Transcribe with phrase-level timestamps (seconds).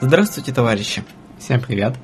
[0.00, 1.04] Здравствуйте, товарищи!
[1.38, 1.94] Всем привет!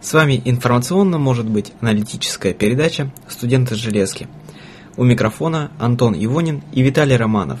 [0.00, 4.28] С вами информационно, может быть, аналитическая передача «Студенты железки».
[4.96, 7.58] У микрофона Антон Ивонин и Виталий Романов.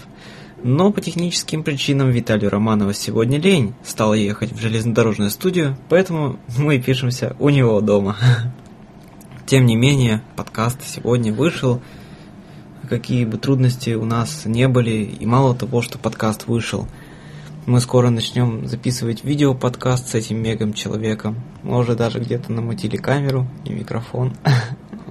[0.62, 6.78] Но по техническим причинам Виталию Романова сегодня лень стало ехать в железнодорожную студию, поэтому мы
[6.78, 8.16] пишемся у него дома.
[9.46, 11.82] Тем не менее, подкаст сегодня вышел,
[12.88, 16.86] какие бы трудности у нас не были, и мало того, что подкаст вышел,
[17.68, 21.36] мы скоро начнем записывать видео-подкаст с этим мегом человеком.
[21.62, 24.34] Мы уже даже где-то намутили камеру и микрофон.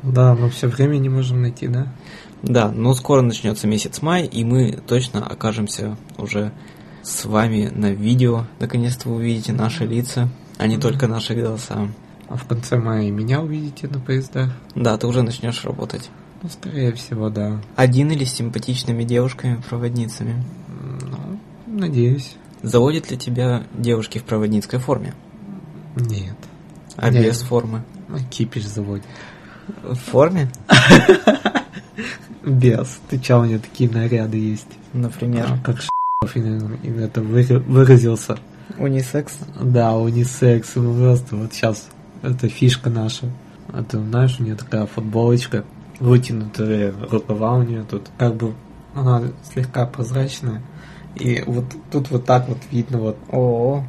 [0.03, 1.93] Да, но все время не можем найти, да?
[2.41, 6.53] Да, но скоро начнется месяц май, и мы точно окажемся уже
[7.01, 8.45] с вами на видео.
[8.59, 11.89] Наконец-то вы увидите наши лица, а не только наши голоса.
[12.29, 14.51] А в конце мая меня увидите на поездах?
[14.75, 16.09] Да, ты уже начнешь работать.
[16.41, 17.59] Ну, скорее всего, да.
[17.75, 20.41] Один или с симпатичными девушками-проводницами?
[21.01, 22.37] Ну, надеюсь.
[22.67, 25.13] Заводят ли тебя девушки в проводницкой форме?
[25.95, 26.35] Нет.
[26.97, 27.23] А Нет.
[27.25, 27.83] без формы?
[28.09, 29.05] Ну, Кипиш заводит.
[29.83, 30.49] В форме?
[32.45, 32.99] Без.
[33.09, 34.67] Ты чё, у меня такие наряды есть.
[34.93, 35.47] Например.
[35.49, 35.77] А, как
[36.35, 38.37] именно это выра- выразился.
[38.77, 39.37] Унисекс?
[39.59, 40.71] Да, унисекс.
[40.75, 41.87] ну, Просто вот сейчас
[42.21, 43.25] это фишка наша.
[43.73, 45.63] Это, знаешь, у нее такая футболочка,
[45.99, 48.53] вытянутые рукава у нее тут, как бы
[48.93, 50.61] она слегка прозрачная.
[51.17, 53.17] И вот тут вот так вот видно вот.
[53.31, 53.83] О,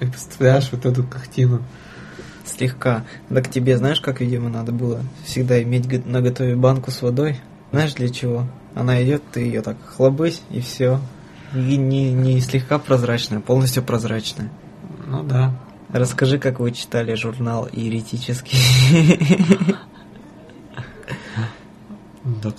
[0.00, 1.62] И представляешь вот эту картину.
[2.44, 3.04] слегка.
[3.28, 7.40] Так тебе знаешь, как, видимо, надо было всегда иметь на готове банку с водой?
[7.72, 8.46] Знаешь для чего?
[8.74, 11.00] Она идет, ты ее так хлобысь, и все.
[11.54, 14.50] И не, не слегка прозрачная, а полностью прозрачная.
[15.06, 15.54] Ну да.
[15.92, 18.58] Расскажи, как вы читали журнал «Еретический».
[22.42, 22.54] Так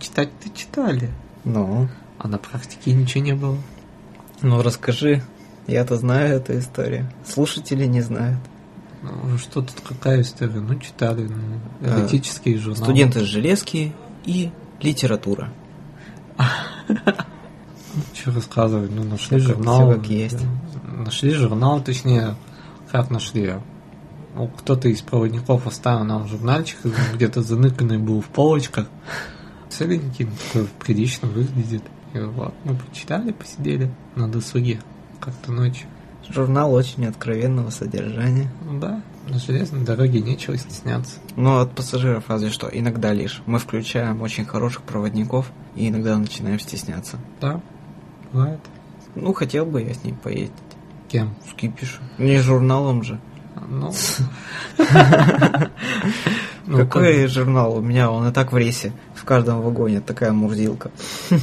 [0.00, 1.10] читать-то читали.
[1.44, 1.88] Ну,
[2.22, 3.58] А на практике ничего не было.
[4.42, 5.22] ну расскажи.
[5.66, 7.10] Я-то знаю эту историю.
[7.26, 8.38] Слушатели не знают.
[9.02, 10.60] Ну, что тут какая история?
[10.60, 11.22] Ну, читали.
[11.22, 12.84] Ну, Э, эротические журналы.
[12.84, 13.92] Студенты железки
[14.24, 14.50] и
[14.80, 15.52] литература.
[18.14, 18.90] Что рассказывать?
[18.90, 19.92] Ну, нашли журнал.
[19.92, 20.38] как есть.
[20.96, 22.36] Нашли журнал, точнее,
[22.90, 23.54] как нашли?
[24.34, 26.78] Ну, кто-то из проводников оставил нам журнальчик,
[27.14, 28.86] где-то заныканный был в полочках.
[29.68, 31.82] Целенький, ну, такой прилично выглядит.
[32.12, 34.80] И вот, мы почитали, посидели на досуге
[35.20, 35.88] как-то ночью.
[36.28, 38.50] Журнал очень откровенного содержания.
[38.64, 41.18] Ну да, на железной дороге нечего стесняться.
[41.36, 43.42] Но от пассажиров разве что, иногда лишь.
[43.46, 47.18] Мы включаем очень хороших проводников и иногда начинаем стесняться.
[47.40, 47.60] Да,
[48.32, 48.60] бывает.
[49.14, 50.52] Ну, хотел бы я с ней поездить.
[51.08, 51.34] Кем?
[51.48, 52.04] С Кипишем.
[52.18, 53.20] Не журналом же.
[53.68, 53.92] Ну,
[56.66, 57.76] ну, Какой журнал?
[57.76, 58.92] У меня он и так в рейсе.
[59.14, 60.90] В каждом вагоне такая мурзилка.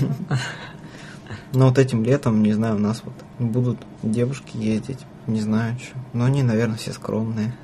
[1.53, 5.00] Но вот этим летом, не знаю, у нас вот будут девушки ездить.
[5.25, 5.97] Не знаю, что.
[6.13, 7.56] Но они, наверное, все скромные.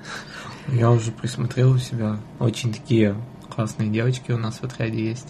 [0.67, 2.17] Я уже присмотрел у себя.
[2.39, 3.15] Очень такие
[3.55, 5.27] классные девочки у нас в отряде есть.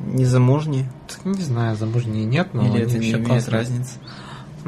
[0.00, 0.90] Незамужние?
[1.24, 3.98] Не знаю, замужние нет, но Или это не имеет разницы?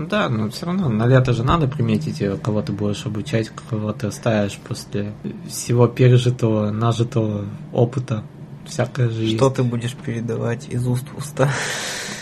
[0.00, 3.50] Ну да, но все равно на лето же надо приметить, э, кого ты будешь обучать,
[3.68, 5.12] кого ты оставишь после
[5.46, 8.22] всего пережитого, нажитого опыта.
[8.64, 9.56] Всякое же Что есть.
[9.56, 11.50] ты будешь передавать из уст в уста?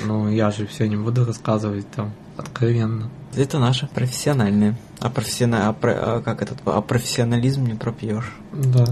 [0.04, 3.10] Ну, я же все не буду рассказывать там откровенно.
[3.36, 4.76] Это наше профессиональное.
[5.00, 5.68] А, профессиона...
[5.68, 6.58] а, про- а как этот?
[6.66, 8.32] А профессионализм не пропьешь.
[8.52, 8.84] Да.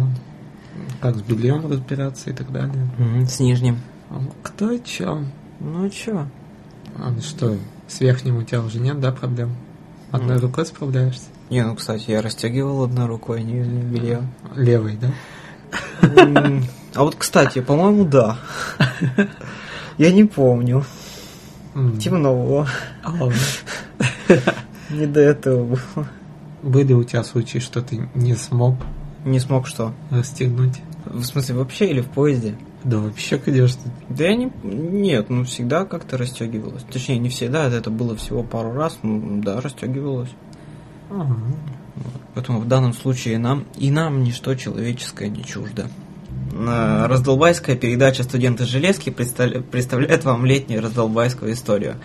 [1.00, 2.88] Как с бельем разбираться и так далее.
[3.28, 3.78] С нижним.
[4.10, 5.22] А Кто чё?
[5.60, 6.26] Ну чё?
[6.98, 7.56] А, ну что,
[7.88, 9.56] с верхним у тебя уже нет, да, проблем?
[10.10, 10.42] Одной Ну.
[10.42, 11.24] рукой справляешься?
[11.50, 14.22] Не, ну, кстати, я расстегивал одной рукой нижнее белье.
[14.54, 15.12] Левой, да?
[16.94, 18.38] А вот, кстати, по-моему, да.
[19.98, 20.84] Я не помню.
[21.74, 21.98] М.
[21.98, 22.66] Темно.
[23.04, 23.12] А.
[24.90, 26.08] Не до этого было.
[26.62, 28.76] Были у тебя случаи, что ты не смог
[29.24, 29.92] Не смог что?
[30.10, 30.80] расстегнуть?
[31.04, 32.56] В смысле, вообще или в поезде?
[32.86, 33.82] Да вообще, конечно.
[34.08, 34.48] Да я не...
[34.62, 36.84] Нет, ну всегда как-то расстегивалось.
[36.84, 40.30] Точнее, не всегда, это было всего пару раз, ну да, расстегивалось.
[41.10, 41.36] Ага.
[42.34, 45.88] Поэтому в данном случае нам и нам ничто человеческое не чуждо.
[46.52, 51.96] На- Раздолбайская передача «Студенты железки» представля- представляет вам летнюю раздолбайскую историю.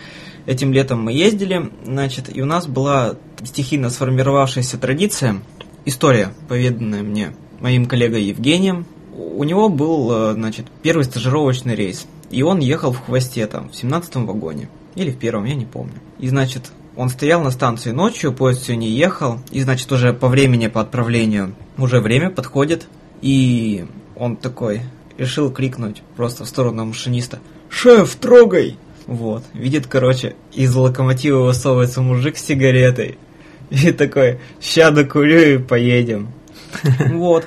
[0.48, 5.42] Этим летом мы ездили, значит, и у нас была стихийно сформировавшаяся традиция,
[5.86, 8.88] история, поведанная мне моим коллегой Евгением.
[9.22, 13.76] У него был, э, значит, первый стажировочный рейс, и он ехал в хвосте там, в
[13.76, 14.70] 17 вагоне.
[14.96, 15.94] Или в первом, я не помню.
[16.20, 20.28] И, значит, он стоял на станции ночью, поезд все не ехал, и, значит, уже по
[20.28, 22.88] времени, по отправлению, уже время подходит,
[23.22, 23.86] и
[24.16, 24.82] он такой
[25.18, 27.40] решил крикнуть просто в сторону машиниста
[27.70, 28.78] «Шеф, трогай!»
[29.08, 33.18] Вот, видит, короче, из локомотива высовывается мужик с сигаретой.
[33.70, 36.30] И такой, ща докурю и поедем.
[37.12, 37.46] Вот.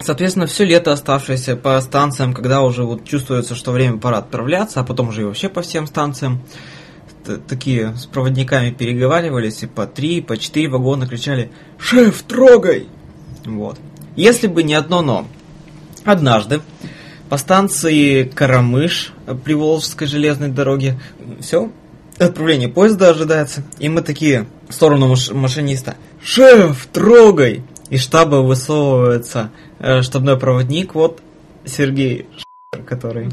[0.00, 4.84] Соответственно, все лето оставшееся по станциям, когда уже вот чувствуется, что время пора отправляться, а
[4.84, 6.40] потом уже и вообще по всем станциям,
[7.48, 12.86] такие с проводниками переговаривались, и по три, по четыре вагона кричали «Шеф, трогай!»
[13.44, 13.78] Вот.
[14.16, 15.26] Если бы не одно «но».
[16.04, 16.60] Однажды
[17.28, 19.12] по станции Карамыш
[19.44, 20.98] при Волжской железной дороге
[21.40, 21.70] все,
[22.18, 29.50] отправление поезда ожидается, и мы такие в сторону маш- машиниста «Шеф, трогай!» Из штаба высовывается
[29.78, 31.22] э, штабной проводник, вот
[31.64, 32.26] Сергей,
[32.86, 33.30] который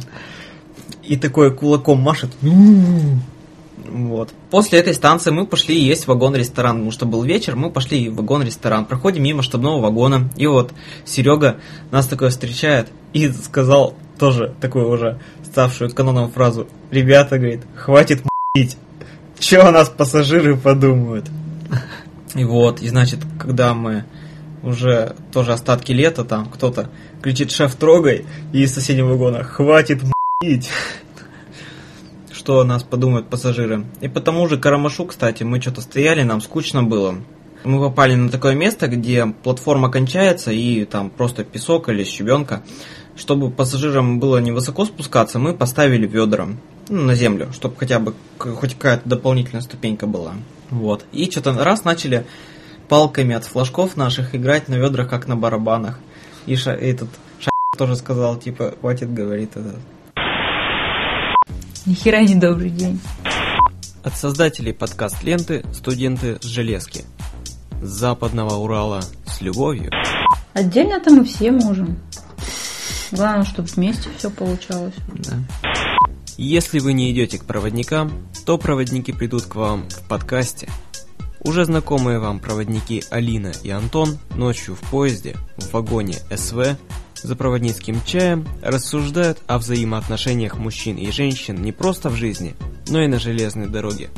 [1.03, 2.31] и такой кулаком машет.
[2.41, 4.33] Вот.
[4.49, 8.85] После этой станции мы пошли есть вагон-ресторан, потому что был вечер, мы пошли в вагон-ресторан.
[8.85, 10.73] Проходим мимо штабного вагона, и вот
[11.03, 11.57] Серега
[11.91, 16.67] нас такой встречает и сказал тоже такую уже ставшую каноном фразу.
[16.89, 18.77] Ребята, говорит, хватит м***ить.
[19.37, 21.29] Че о нас пассажиры подумают?
[22.33, 24.05] И вот, и значит, когда мы
[24.65, 26.89] уже тоже остатки лета, там кто-то
[27.21, 30.69] кричит «Шеф, трогай!» и из соседнего вагона «Хватит м***ить!»
[32.33, 33.85] что о нас подумают пассажиры.
[34.01, 37.15] И по тому же Карамашу, кстати, мы что-то стояли, нам скучно было.
[37.63, 42.61] Мы попали на такое место, где платформа кончается, и там просто песок или щебенка.
[43.15, 46.49] Чтобы пассажирам было невысоко спускаться, мы поставили ведра
[46.89, 50.33] ну, на землю, чтобы хотя бы хоть какая-то дополнительная ступенька была.
[50.69, 51.05] Вот.
[51.13, 52.25] И что-то раз начали
[52.87, 55.99] палками от флажков наших играть на ведрах, как на барабанах.
[56.45, 57.09] И ша, этот
[57.39, 59.77] ша тоже сказал, типа, хватит, говорит этот.
[61.85, 62.99] Нихера не добрый день.
[64.03, 67.05] От создателей подкаст ленты «Студенты с железки».
[67.81, 69.91] С западного Урала с любовью.
[70.53, 71.97] Отдельно-то мы все можем.
[73.11, 74.93] Главное, чтобы вместе все получалось.
[75.13, 75.37] Да.
[76.37, 78.11] Если вы не идете к проводникам,
[78.45, 80.69] то проводники придут к вам в подкасте.
[81.45, 86.75] Уже знакомые вам проводники Алина и Антон ночью в поезде, в вагоне СВ,
[87.21, 92.55] за проводницким чаем рассуждают о взаимоотношениях мужчин и женщин не просто в жизни,
[92.89, 94.09] но и на железной дороге.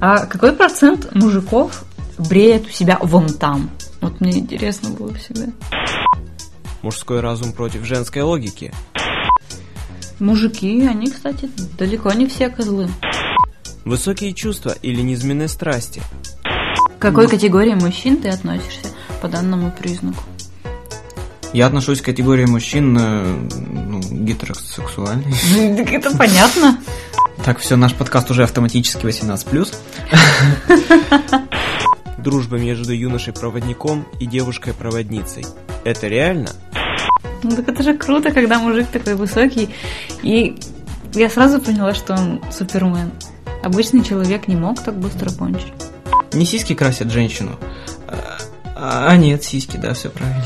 [0.00, 1.84] А какой процент мужиков
[2.18, 3.70] бреет у себя вон там?
[4.02, 5.46] Вот мне интересно было всегда.
[6.82, 8.74] Мужской разум против женской логики.
[10.20, 11.48] Мужики, они, кстати,
[11.78, 12.88] далеко не все козлы.
[13.86, 16.02] Высокие чувства или низменные страсти.
[16.98, 18.88] К какой категории мужчин ты относишься
[19.22, 20.24] по данному признаку?
[21.52, 23.36] Я отношусь к категории мужчин э,
[23.86, 25.32] ну, гетеросексуальный.
[25.56, 26.80] Ну, так это понятно.
[27.44, 29.76] Так, все, наш подкаст уже автоматически 18+.
[32.18, 35.46] Дружба между юношей-проводником и девушкой-проводницей.
[35.84, 36.50] Это реально?
[37.44, 39.72] Ну так это же круто, когда мужик такой высокий.
[40.24, 40.58] И
[41.14, 43.12] я сразу поняла, что он супермен.
[43.68, 45.74] Обычный человек не мог так быстро кончить.
[46.32, 47.58] Не сиськи красят женщину.
[48.74, 50.42] А, а нет, сиськи, да, все правильно.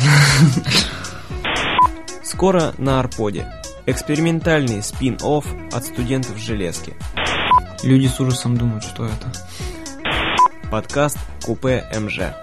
[2.25, 3.47] Скоро на Арподе.
[3.87, 6.95] Экспериментальный спин-офф от студентов железки.
[7.85, 9.33] Люди с ужасом думают, что это.
[10.69, 12.42] Подкаст Купе МЖ.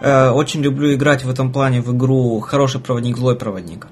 [0.00, 3.88] Э, очень люблю играть в этом плане в игру хороший проводник, злой проводник.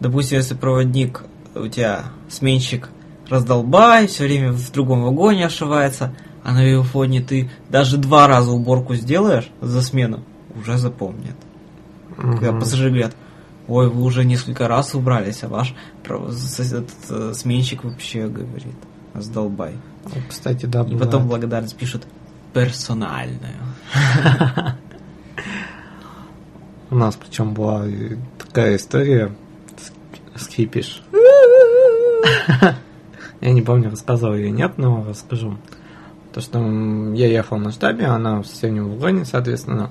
[0.00, 2.90] Допустим, если проводник у тебя сменщик
[3.28, 8.50] раздолбай, все время в другом вагоне ошивается, а на его фоне ты даже два раза
[8.50, 10.24] уборку сделаешь за смену,
[10.54, 11.36] уже запомнят.
[12.18, 12.32] Угу.
[12.32, 13.16] Когда пассажиры говорят,
[13.68, 15.74] ой, вы уже несколько раз убрались, а ваш
[16.04, 18.76] этот, э, сменщик вообще говорит,
[19.14, 19.74] раздолбай.
[20.28, 22.06] Кстати, да, И потом благодарность пишут
[22.52, 23.54] персональную.
[26.90, 27.84] У нас причем была
[28.38, 29.32] такая история
[29.76, 29.92] с.
[33.40, 35.58] Я не помню, рассказывал ее нет, но расскажу.
[36.32, 36.58] То, что
[37.14, 39.90] я ехал на штабе, она в соседнем вагоне, соответственно.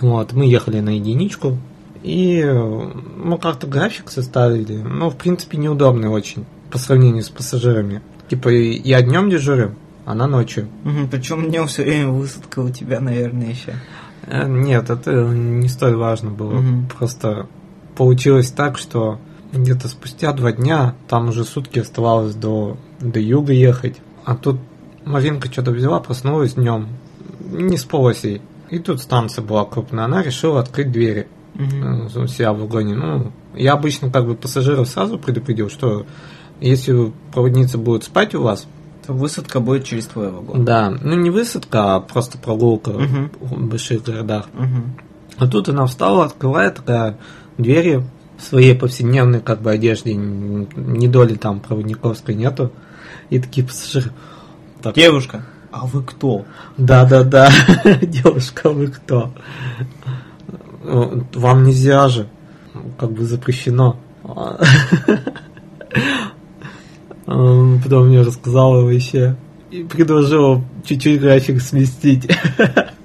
[0.00, 1.58] Вот, мы ехали на единичку,
[2.02, 4.76] и мы как-то график составили.
[4.76, 8.02] Ну, в принципе, неудобный очень по сравнению с пассажирами.
[8.28, 9.74] Типа, я днем дежурю,
[10.10, 10.68] она ночью.
[10.84, 13.74] Угу, причем днем все время высадка у тебя, наверное, еще.
[14.26, 16.58] Э, нет, это не столь важно было.
[16.58, 16.98] Угу.
[16.98, 17.46] Просто
[17.96, 19.18] получилось так, что
[19.52, 23.96] где-то спустя два дня, там уже сутки оставалось до, до юга ехать.
[24.24, 24.58] А тут
[25.04, 26.88] Маринка что-то взяла, проснулась днем,
[27.40, 28.42] не спалась ей.
[28.70, 32.22] И тут станция была крупная, она решила открыть двери угу.
[32.22, 32.94] у себя в вагоне.
[32.94, 36.06] Ну, я обычно как бы пассажиров сразу предупредил, что
[36.60, 38.66] если проводница будет спать у вас,
[39.12, 40.64] высадка будет через твой вагон.
[40.64, 43.30] Да, ну не высадка, а просто прогулка угу.
[43.40, 44.46] в больших городах.
[44.54, 45.44] Угу.
[45.44, 47.18] А тут она встала, открывает такая
[47.56, 48.04] двери,
[48.40, 52.72] в своей повседневной как бы одежде ни доли там проводниковской нету.
[53.28, 54.12] И такие пассажиры.
[54.82, 56.46] Так, Девушка, а вы кто?
[56.78, 57.50] Да-да-да,
[58.02, 59.32] девушка, вы кто?
[60.82, 62.28] «Э, Вам нельзя же,
[62.98, 63.98] как бы запрещено.
[67.30, 69.36] Он Потом мне рассказала вообще
[69.70, 72.28] и предложила чуть-чуть график сместить.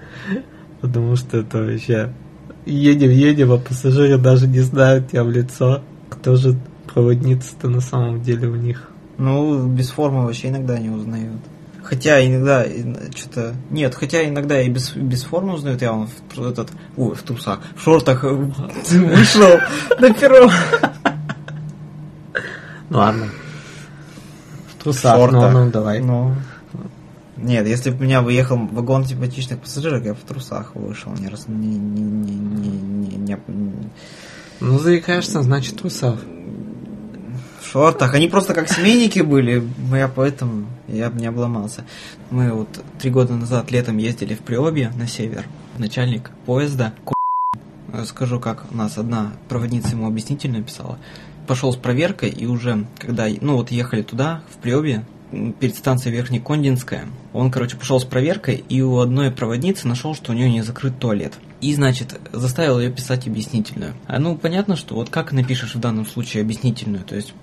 [0.81, 2.11] Потому что это вообще...
[2.65, 5.83] Едем, едем, а пассажиры даже не знают тебя в лицо.
[6.09, 6.57] Кто же
[6.91, 8.89] проводница-то на самом деле у них?
[9.19, 11.41] Ну, без формы вообще иногда не узнают.
[11.83, 12.65] Хотя иногда
[13.15, 13.53] что-то...
[13.69, 15.83] Нет, хотя иногда и без, без формы узнают.
[15.83, 18.29] Я вон в, этот, ой, в трусах, в шортах э,
[18.89, 19.59] вышел
[19.99, 20.49] на перрон.
[22.89, 23.25] Ну ладно.
[24.85, 25.51] Трусах, шортах.
[25.53, 25.99] ну, ну давай.
[25.99, 26.35] Ну.
[27.37, 31.11] Нет, если бы у меня выехал вагон симпатичных пассажиров, я бы в трусах вышел.
[31.13, 33.89] Не, раз, не, не, не, не, не- не-
[34.61, 36.19] Ну, заикаешься, значит, трусах.
[37.61, 38.13] в шортах.
[38.13, 41.83] Они просто как семейники были, я поэтому я бы не обломался.
[42.29, 45.45] Мы вот три года назад летом ездили в Приобье на север.
[45.77, 46.93] Начальник поезда,
[48.05, 50.99] скажу, как у нас одна проводница ему объяснительно писала,
[51.45, 56.15] пошел с проверкой и уже, когда, ну вот ехали туда, в Приобье, м, перед станцией
[56.15, 60.61] Верхнекондинская, он, короче, пошел с проверкой и у одной проводницы нашел, что у нее не
[60.61, 61.33] закрыт туалет.
[61.61, 63.93] И, значит, заставил ее писать объяснительную.
[64.07, 67.33] А ну, понятно, что вот как напишешь в данном случае объяснительную, то есть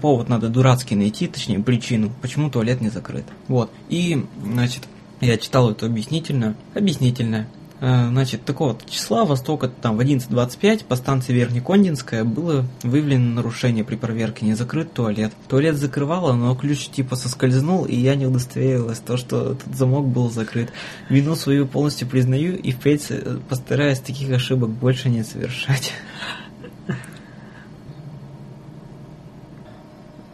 [0.00, 3.24] повод надо дурацкий найти, точнее, причину, почему туалет не закрыт.
[3.48, 3.70] Вот.
[3.88, 4.88] И, значит,
[5.22, 6.56] я читал эту объяснительную.
[6.74, 7.48] Объяснительная.
[7.82, 13.96] Э, Значит, такого числа Востока там в 11.25 по станции Верхнекондинская было выявлено нарушение при
[13.96, 15.32] проверке, не закрыт туалет.
[15.48, 20.30] Туалет закрывало, но ключ типа соскользнул, и я не удостоверилась, то, что этот замок был
[20.30, 20.72] закрыт.
[21.08, 25.92] Вину свою полностью признаю и впредь э, постараюсь таких ошибок больше не совершать.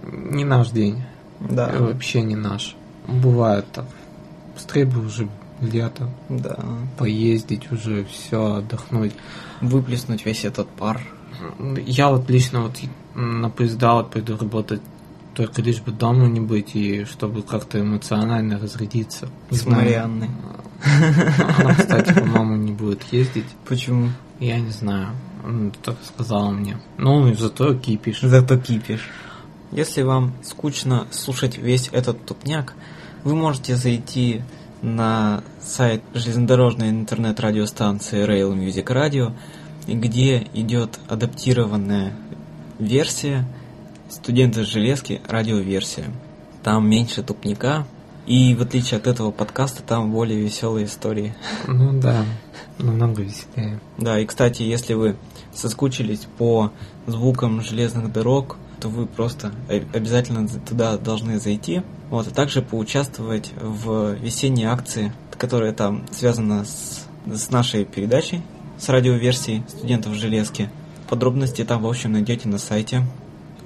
[0.04, 1.02] Не наш день.
[1.40, 2.76] Да, Вообще не наш.
[3.06, 3.86] Бывает так.
[4.54, 5.28] Быстрее бы уже
[5.60, 6.58] лето, да.
[6.96, 9.12] поездить уже, все, отдохнуть.
[9.60, 11.00] Выплеснуть весь этот пар.
[11.86, 12.76] Я вот лично вот
[13.14, 14.80] на поезда вот пойду работать
[15.38, 19.28] только лишь бы дома не быть и чтобы как-то эмоционально разрядиться.
[19.50, 19.64] С.
[19.66, 20.30] Марианной.
[21.58, 23.46] Она, кстати, по-моему, не будет ездить.
[23.64, 24.08] Почему?
[24.40, 25.10] Я не знаю.
[25.44, 26.78] Она так сказала мне.
[26.96, 28.20] Ну, зато кипиш.
[28.20, 29.08] Зато кипиш.
[29.70, 32.74] Если вам скучно слушать весь этот тупняк,
[33.22, 34.42] вы можете зайти
[34.82, 39.32] на сайт железнодорожной интернет-радиостанции Rail Music Radio,
[39.86, 42.12] где идет адаптированная
[42.78, 43.44] версия
[44.08, 46.06] студенты железки радиоверсия.
[46.62, 47.86] Там меньше тупника,
[48.26, 51.34] и в отличие от этого подкаста, там более веселые истории.
[51.66, 52.24] Ну да,
[52.78, 53.80] намного веселее.
[53.96, 55.16] Да, и кстати, если вы
[55.54, 56.72] соскучились по
[57.06, 61.82] звукам железных дорог, то вы просто обязательно за- туда должны зайти.
[62.10, 68.42] Вот, а также поучаствовать в весенней акции, которая там связана с, с нашей передачей,
[68.78, 70.70] с радиоверсией студентов железки.
[71.08, 73.04] Подробности там, в общем, найдете на сайте.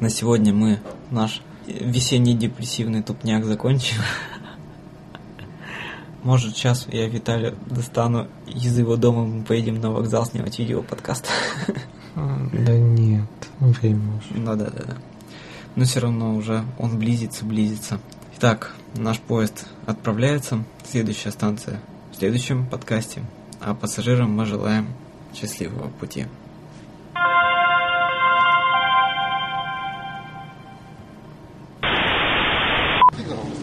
[0.00, 0.80] На сегодня мы
[1.10, 3.98] наш весенний депрессивный тупняк закончим.
[6.22, 11.26] Может, сейчас я Виталия достану из его дома, мы поедем на вокзал снимать видео подкаст.
[12.14, 13.24] А, Да нет,
[13.58, 14.38] время уже.
[14.38, 14.96] Ну да, да, да.
[15.76, 18.00] Но все равно уже он близится, близится.
[18.44, 20.64] Итак, наш поезд отправляется.
[20.84, 21.78] Следующая станция
[22.10, 23.22] в следующем подкасте.
[23.60, 24.88] А пассажирам мы желаем
[25.32, 26.26] счастливого пути.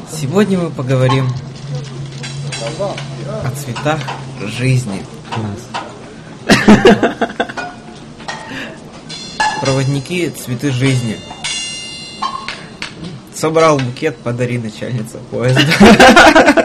[0.09, 1.27] Сегодня мы поговорим
[3.43, 4.00] о цветах
[4.45, 5.05] жизни.
[5.36, 5.67] Класс.
[9.59, 11.17] Проводники цветы жизни.
[13.39, 15.62] Собрал букет, подари начальница поезда.